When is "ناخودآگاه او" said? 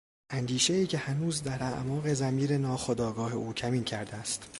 2.57-3.53